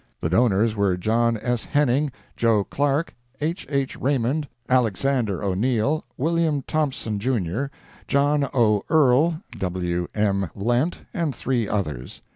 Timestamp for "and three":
11.13-11.67